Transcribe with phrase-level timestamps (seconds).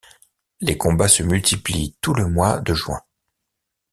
[0.61, 3.03] Les combats se multiplient tout le mois de juin.